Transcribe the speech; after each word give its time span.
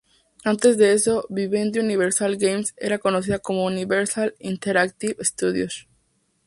Antes 0.43 0.79
de 0.79 0.93
eso, 0.93 1.27
Vivendi 1.29 1.77
Universal 1.79 2.35
Games 2.37 2.73
era 2.77 2.97
conocida 2.97 3.37
como 3.37 3.67
Universal 3.67 4.33
Interactive 4.39 5.23
Studios. 5.23 5.87